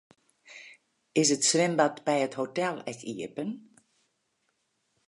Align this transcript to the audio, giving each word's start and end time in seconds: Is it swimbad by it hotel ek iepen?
Is 1.13 1.29
it 1.29 1.41
swimbad 1.43 2.03
by 2.07 2.15
it 2.25 2.37
hotel 2.39 2.75
ek 2.91 2.99
iepen? 3.13 3.49